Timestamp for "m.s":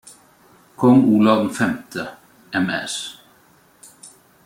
2.65-2.95